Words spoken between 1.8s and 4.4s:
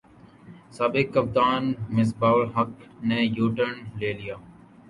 مصباح الحق نے یوٹرن لے لیا